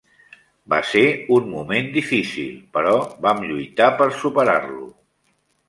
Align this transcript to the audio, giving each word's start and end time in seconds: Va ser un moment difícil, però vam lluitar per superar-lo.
Va 0.73 0.79
ser 0.91 1.03
un 1.35 1.51
moment 1.57 1.91
difícil, 1.99 2.57
però 2.79 2.95
vam 3.29 3.47
lluitar 3.53 3.93
per 4.03 4.11
superar-lo. 4.25 4.93